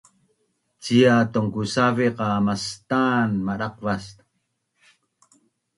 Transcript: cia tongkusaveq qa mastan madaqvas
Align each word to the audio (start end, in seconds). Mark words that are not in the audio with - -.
cia 0.83 1.15
tongkusaveq 1.33 2.13
qa 2.17 2.29
mastan 2.45 3.29
madaqvas 3.45 4.05